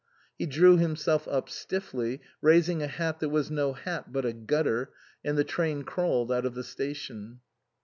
He 0.35 0.47
drew 0.47 0.77
himself 0.77 1.27
up 1.27 1.47
stiffly, 1.47 2.21
raising 2.41 2.81
a 2.81 2.87
hat 2.87 3.19
that 3.19 3.29
was 3.29 3.51
no 3.51 3.73
hat 3.73 4.11
but 4.11 4.25
a 4.25 4.33
gutter, 4.33 4.89
and 5.23 5.37
the 5.37 5.43
train 5.43 5.83
crawled 5.83 6.31
out 6.31 6.43
of 6.43 6.55
the 6.55 6.63
station. 6.63 7.39